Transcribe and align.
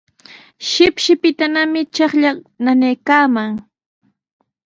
Shipshipitanami 0.69 1.81
chiqllaaqa 1.95 2.41
nanaykaaman. 2.63 3.51